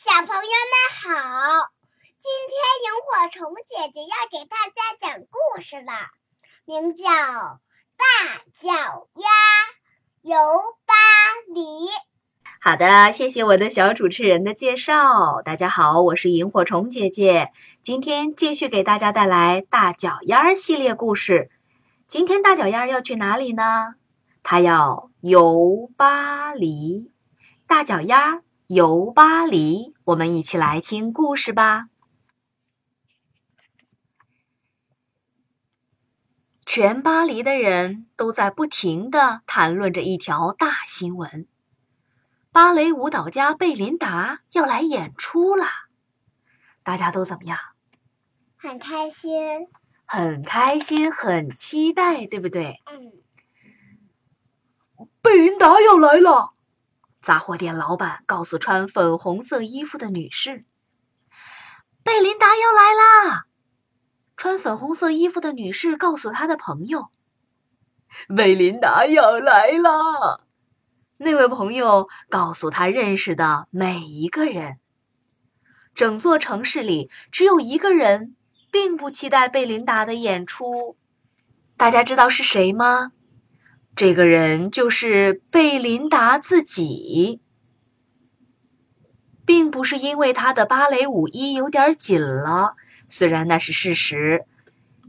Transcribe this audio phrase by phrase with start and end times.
[0.00, 1.70] 小朋友们好，
[2.20, 2.54] 今天
[2.84, 5.90] 萤火虫姐姐要给大家讲故事了，
[6.64, 7.02] 名叫
[7.96, 9.28] 《大脚丫
[10.22, 10.36] 游
[10.86, 10.94] 巴
[11.52, 11.60] 黎》。
[12.60, 15.42] 好的，谢谢我的小主持人的介绍。
[15.42, 17.50] 大家好，我是萤火虫姐姐，
[17.82, 21.50] 今天继续给大家带来大脚丫系列故事。
[22.06, 23.96] 今天大脚丫要去哪里呢？
[24.44, 27.10] 它要游巴黎。
[27.66, 28.42] 大脚丫。
[28.68, 31.88] 游巴黎，我们一起来听故事吧。
[36.66, 41.48] 全巴黎的人都在不停的谈论着一条大新闻：
[42.52, 45.88] 芭蕾舞蹈家贝琳达要来演出啦。
[46.82, 47.58] 大家都怎么样？
[48.58, 49.68] 很开心，
[50.04, 52.82] 很开心，很期待，对不对？
[52.84, 53.12] 嗯。
[55.22, 56.52] 贝琳达要来了。
[57.28, 60.64] 杂货店老板告诉穿粉红色衣服的女士
[62.02, 63.44] ：“贝琳达要来啦！”
[64.34, 67.08] 穿粉红色衣服的女士告诉她的朋友
[68.34, 70.40] ：“贝琳达要来啦！”
[71.20, 74.78] 那位朋友告诉他认识的每一个人。
[75.94, 78.36] 整座城市里只有一个人
[78.72, 80.96] 并不期待贝琳达的演出，
[81.76, 83.12] 大家知道是谁吗？
[83.98, 87.40] 这个人就是贝琳达自己，
[89.44, 92.76] 并不是因为她的芭蕾舞衣有点紧了，
[93.08, 94.44] 虽然那是事实；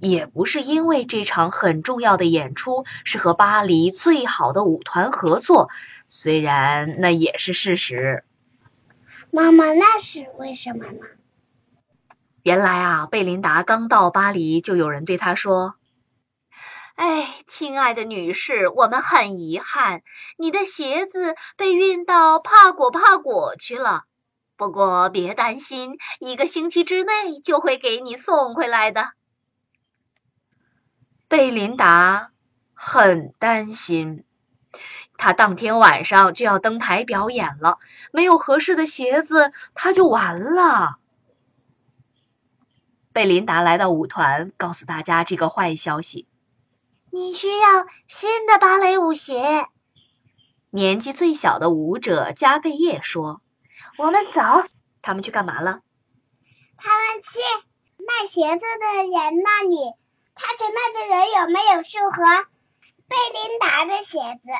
[0.00, 5.68] 也不是因为这场很重要的演出是和巴黎最好的舞团合作，
[6.06, 8.24] 虽然那也是事实。
[9.30, 11.00] 妈妈，那是为什么呢？
[12.42, 15.74] 原来啊，贝琳达刚到巴黎，就有人对她说。
[16.98, 20.02] 哎，亲爱的女士，我们很遗憾，
[20.36, 24.06] 你的鞋子被运到帕果帕果去了。
[24.56, 29.10] 不过别担心，一个星期之内就会给你送回来的。
[31.28, 32.32] 贝琳达
[32.74, 34.24] 很担心，
[35.16, 37.78] 她当天晚上就要登台表演了，
[38.10, 40.98] 没有合适的鞋子，她就完了。
[43.12, 46.27] 贝琳达来到舞团，告诉大家这个坏消息。
[47.10, 49.66] 你需要新的芭蕾舞鞋。
[50.70, 53.40] 年纪最小的舞者加贝叶说
[53.98, 54.42] ：“我们走。”
[55.00, 55.80] 他们去干嘛了？
[56.76, 57.38] 他们去
[57.96, 59.76] 卖鞋子的人那里，
[60.34, 62.46] 看着那个人有没有适合
[63.08, 64.50] 贝琳达的鞋子。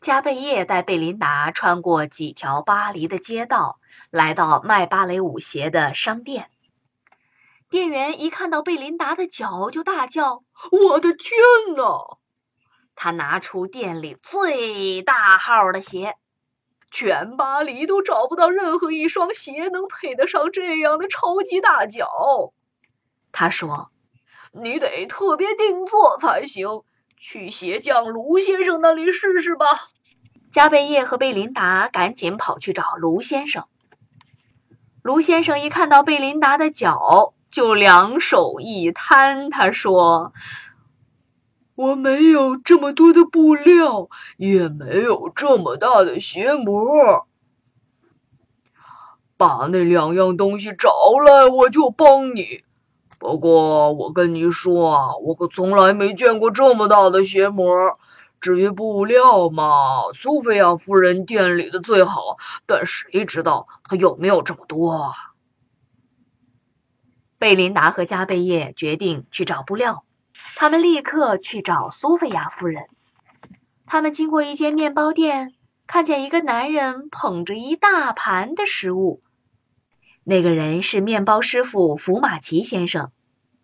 [0.00, 3.78] 加贝叶带贝琳达穿过几条巴黎的街道，
[4.10, 6.50] 来到卖芭蕾舞鞋的商店。
[7.68, 11.30] 店员一看到贝琳达的脚，就大叫：“我的天
[11.76, 12.18] 哪！”
[12.94, 16.14] 他拿出店里最大号的鞋，
[16.90, 22.52] 全巴黎都找不到任何一双鞋能配得上这样的超级大脚。
[23.32, 23.90] 他说
[24.54, 26.84] ：“你得特别定做才行，
[27.18, 29.66] 去鞋匠卢先生那里试试吧。”
[30.52, 33.66] 加贝叶和贝琳达赶紧跑去找卢先生。
[35.02, 40.34] 卢先生一看到贝琳达的脚，就两手一摊，他说
[41.74, 47.26] ：“我没有这么多的布料，也没有这么大的鞋模。
[49.38, 50.90] 把那两样东西找
[51.24, 52.62] 来，我就帮你。
[53.18, 57.98] 不过我跟你说啊，我可从来没见过这么大的鞋模。
[58.38, 62.36] 至于布料嘛，苏菲亚夫人店里的最好，
[62.66, 65.12] 但谁知道她有没有这么多啊？”
[67.46, 70.04] 贝琳达和加贝叶决定去找布料，
[70.56, 72.88] 他们立刻去找苏菲亚夫人。
[73.86, 75.54] 他们经过一间面包店，
[75.86, 79.22] 看见一个男人捧着一大盘的食物。
[80.24, 83.12] 那个人是面包师傅福马奇先生。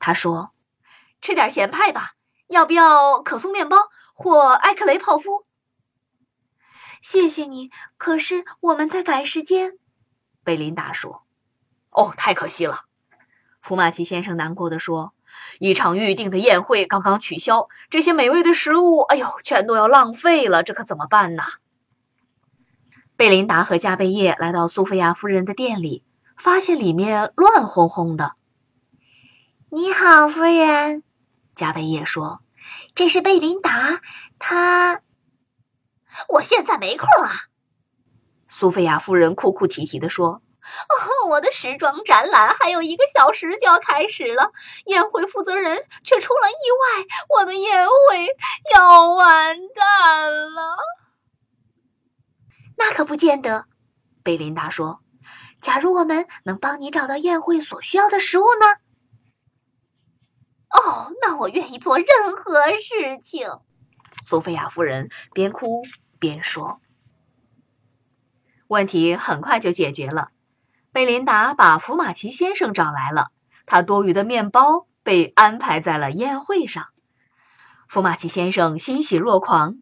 [0.00, 0.50] 他说
[1.22, 2.14] ：“吃点咸派吧，
[2.48, 3.76] 要不要可颂面包
[4.12, 5.46] 或埃克雷泡芙？”
[7.00, 9.74] 谢谢你，可是我们在赶时间。”
[10.42, 11.22] 贝琳达说。
[11.94, 12.86] “哦，太可惜了。”
[13.60, 15.12] 福马奇先生难过的说
[15.60, 21.42] ：“一场预定的宴会刚刚取消，这些美味的食物，哎呦，全都要浪费了，这可怎么办呢？”
[23.16, 26.04] 贝琳达和加贝叶来到苏菲亚夫人的店里，
[26.36, 28.34] 发现里面乱哄哄的。
[29.70, 31.02] “你好，夫人。”
[31.54, 32.40] 加贝叶说
[32.94, 34.00] ，“这是贝琳达，
[34.38, 35.02] 她……
[36.28, 37.32] 我现在没空啊。”
[38.48, 40.40] 苏菲亚夫人哭哭啼啼的说。
[40.68, 40.94] 哦，
[41.28, 44.52] 我的时装展览还有一个小时就要开始了，
[44.86, 48.26] 宴会负责人却出了意外，我的宴会
[48.74, 50.76] 要完蛋了。
[52.76, 53.66] 那可不见得，
[54.22, 55.00] 贝琳达说
[55.60, 58.66] ：“假如我们能帮你找到宴会所需要的食物呢？”
[60.70, 63.50] 哦，那我愿意做任何事情。
[64.26, 65.82] 苏菲亚夫人边哭
[66.18, 66.80] 边说。
[68.66, 70.30] 问题很快就解决了。
[70.98, 73.30] 贝琳达把福马奇先生找来了，
[73.66, 76.88] 他多余的面包被安排在了宴会上。
[77.88, 79.76] 福马奇先生欣喜若狂，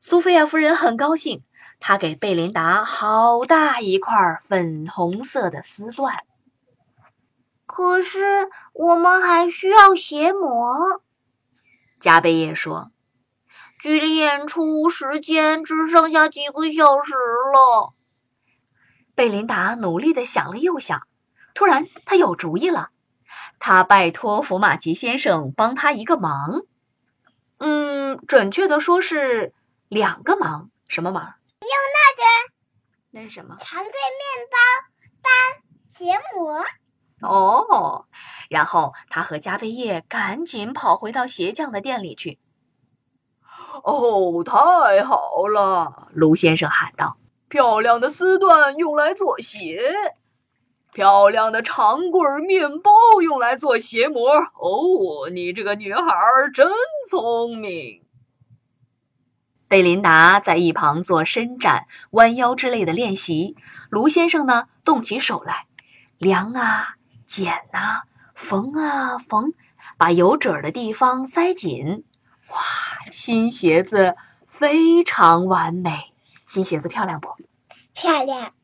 [0.00, 1.44] 苏菲亚夫人很高兴，
[1.78, 6.18] 她给贝琳达好大一块粉红色的丝缎。
[7.64, 11.02] 可是我们还需要鞋模，
[12.00, 12.90] 加贝叶说。
[13.80, 17.92] 距离演出时间只剩下几个小时了。
[19.16, 21.08] 贝琳达努力的想了又想，
[21.54, 22.90] 突然她有主意了。
[23.58, 26.62] 她拜托福马吉先生帮她一个忙。
[27.58, 29.54] 嗯，准确的说是
[29.88, 30.70] 两个忙。
[30.86, 31.24] 什么忙？
[31.24, 32.22] 用那只。
[33.10, 33.56] 那是什么？
[33.58, 34.58] 长棍面包
[35.22, 35.32] 当
[35.86, 36.62] 鞋模。
[37.22, 38.06] 哦，
[38.50, 42.38] 然后他和加贝叶赶紧跑回到鞋匠的店里去。
[43.82, 46.10] 哦，太好了！
[46.12, 47.16] 卢先生喊道
[47.48, 49.80] ：“漂亮的丝缎用来做鞋，
[50.92, 52.90] 漂亮的长棍面包
[53.22, 54.30] 用来做鞋模。
[54.30, 56.02] 哦，你这个女孩
[56.52, 56.68] 真
[57.10, 58.02] 聪明。”
[59.68, 63.56] 贝琳达在一旁做伸展、弯腰之类的练习。
[63.90, 65.66] 卢先生呢，动起手来，
[66.18, 66.94] 量啊、
[67.26, 68.04] 剪啊、
[68.34, 69.52] 缝啊、缝，
[69.98, 72.04] 把有褶的地方塞紧。
[72.50, 72.56] 哇，
[73.10, 74.14] 新鞋子
[74.46, 76.14] 非常完美！
[76.56, 77.28] 新鞋子漂亮不？
[77.92, 78.54] 漂亮。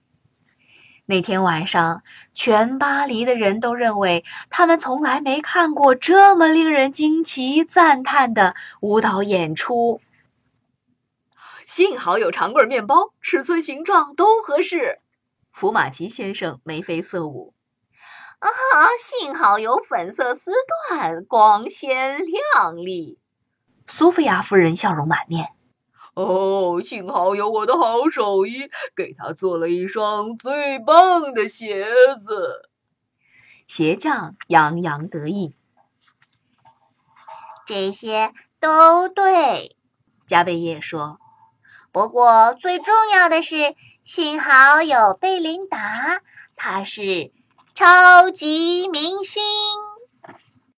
[1.04, 2.02] 那天晚上，
[2.32, 10.00] 全巴黎的人都认为他们从来没看过这么令人惊奇赞叹的舞蹈演出。
[11.66, 15.00] 幸好有长棍面包，尺寸、形状都合适。
[15.52, 17.52] 福马奇先生眉飞色舞。
[18.38, 18.48] 啊，
[18.98, 20.50] 幸好有粉色丝
[20.90, 23.18] 缎，光鲜亮丽。
[23.86, 25.50] 苏菲亚夫人笑容满面。
[26.14, 31.86] 哦，幸好有我的好手艺，给他做了一双最棒的鞋
[32.20, 32.68] 子。
[33.66, 35.54] 鞋匠洋洋得意。
[37.64, 39.76] 这些都对，
[40.26, 41.18] 加贝叶说。
[41.90, 43.74] 不过最重要的是，
[44.04, 46.20] 幸好有贝琳达，
[46.56, 47.32] 她是
[47.74, 49.42] 超级明星。